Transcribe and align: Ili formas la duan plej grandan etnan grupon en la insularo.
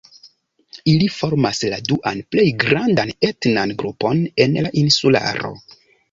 Ili 0.91 1.07
formas 1.15 1.59
la 1.73 1.77
duan 1.89 2.21
plej 2.35 2.45
grandan 2.63 3.11
etnan 3.29 3.73
grupon 3.83 4.23
en 4.47 4.57
la 4.67 4.71
insularo. 4.83 5.53